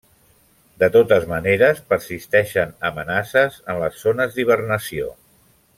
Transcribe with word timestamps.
De 0.83 0.87
totes 0.95 1.27
maneres 1.33 1.83
persisteixen 1.91 2.73
amenaces 2.91 3.61
en 3.75 3.83
les 3.85 4.01
zones 4.07 4.37
d'hibernació. 4.39 5.13